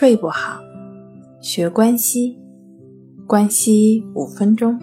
[0.00, 0.58] 睡不好，
[1.42, 2.40] 学关息，
[3.26, 4.80] 关息五分钟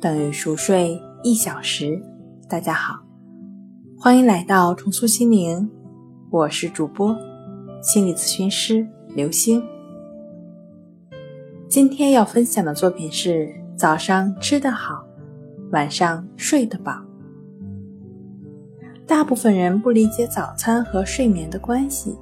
[0.00, 2.02] 等于熟睡一小时。
[2.48, 2.98] 大家好，
[3.98, 5.70] 欢迎来到重塑心灵，
[6.30, 7.14] 我是主播
[7.82, 9.62] 心理咨询师刘星。
[11.68, 15.04] 今天要分享的作品是：早上吃得好，
[15.70, 16.98] 晚上睡得饱。
[19.06, 22.16] 大部分人不理解早餐和睡眠的关系。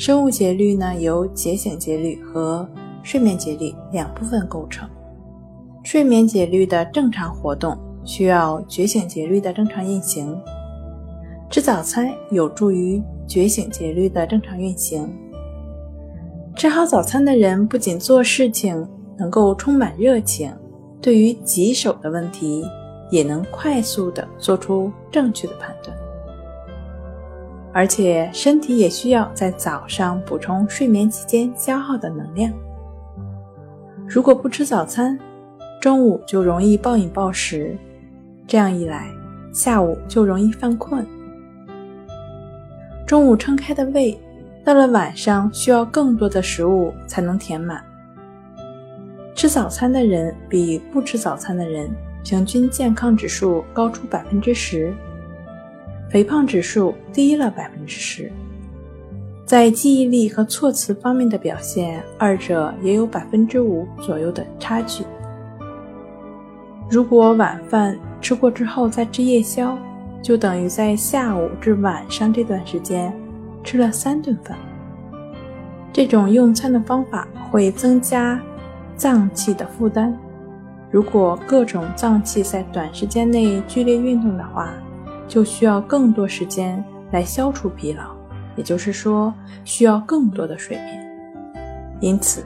[0.00, 2.66] 生物节律呢，由觉醒节律和
[3.02, 4.88] 睡眠节律两部分构成。
[5.84, 10.34] 睡眠节律的正常活动需要觉醒节律的正常运行。
[11.50, 15.06] 吃早餐有助于觉醒节律的正常运行。
[16.56, 20.50] 吃好早餐的人不仅做事情能够充满热情，
[21.02, 22.64] 对于棘手的问题
[23.10, 25.94] 也能快速的做出正确的判断。
[27.72, 32.52] 而且身体也需要在早上补充睡眠期间消耗的能量。
[34.08, 35.18] 如果不吃早餐，
[35.80, 37.76] 中午就容易暴饮暴食，
[38.46, 39.08] 这样一来，
[39.52, 41.06] 下午就容易犯困。
[43.06, 44.18] 中午撑开的胃，
[44.64, 47.84] 到了晚上需要更多的食物才能填满。
[49.34, 51.88] 吃早餐的人比不吃早餐的人
[52.24, 54.92] 平均健康指数高出百分之十。
[56.10, 58.32] 肥胖指数低了百分之十，
[59.46, 65.04] 在记忆力和措辞方面的表现，二者也有百分之五左右的差距。
[66.90, 69.78] 如果晚饭吃过之后再吃夜宵，
[70.20, 73.14] 就等于在下午至晚上这段时间
[73.62, 74.58] 吃了三顿饭。
[75.92, 78.40] 这种用餐的方法会增加
[78.96, 80.16] 脏器的负担。
[80.90, 84.74] 如果各种脏器在短时间内剧烈运动的话，
[85.30, 88.02] 就需要更多时间来消除疲劳，
[88.56, 89.32] 也就是说，
[89.64, 91.08] 需要更多的睡眠。
[92.00, 92.44] 因此，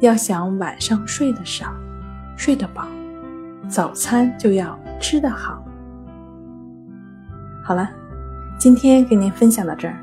[0.00, 1.72] 要想晚上睡得少、
[2.36, 2.86] 睡得饱，
[3.66, 5.64] 早餐就要吃得好。
[7.64, 7.88] 好了，
[8.58, 9.96] 今天给您分享到这儿，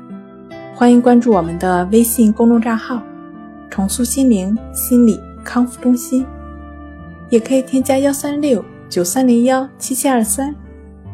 [0.74, 3.00] 欢迎关注我们的微信公众账号
[3.70, 6.26] “重塑心灵心理康复中心”，
[7.30, 10.52] 也可以添加幺三六九三零幺七七二三。